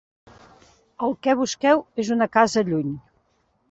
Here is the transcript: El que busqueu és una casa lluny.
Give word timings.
El 1.09 1.13
que 1.27 1.37
busqueu 1.43 1.87
és 2.05 2.13
una 2.19 2.33
casa 2.39 2.69
lluny. 2.73 2.95